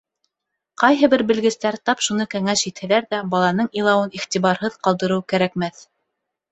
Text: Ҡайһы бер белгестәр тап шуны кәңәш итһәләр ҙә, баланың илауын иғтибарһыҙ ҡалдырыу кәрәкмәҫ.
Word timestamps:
Ҡайһы 0.83 1.09
бер 1.11 1.23
белгестәр 1.31 1.77
тап 1.91 2.01
шуны 2.07 2.27
кәңәш 2.33 2.65
итһәләр 2.73 3.07
ҙә, 3.15 3.23
баланың 3.37 3.71
илауын 3.83 4.19
иғтибарһыҙ 4.23 4.83
ҡалдырыу 4.89 5.29
кәрәкмәҫ. 5.35 5.89